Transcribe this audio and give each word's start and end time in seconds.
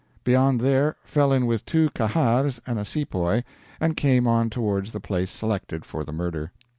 Beyond 0.23 0.61
there, 0.61 0.95
fell 1.05 1.31
in 1.31 1.45
with 1.45 1.63
two 1.63 1.91
Kahars 1.91 2.59
and 2.65 2.79
a 2.79 2.85
sepoy, 2.85 3.43
and 3.79 3.95
came 3.95 4.25
on 4.25 4.49
towards 4.49 4.93
the 4.93 4.99
place 4.99 5.29
selected 5.29 5.85
for 5.85 6.03
the 6.03 6.11
murder. 6.11 6.51